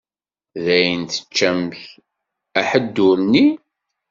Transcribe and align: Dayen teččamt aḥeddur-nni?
Dayen 0.65 1.01
teččamt 1.11 1.79
aḥeddur-nni? 2.59 3.47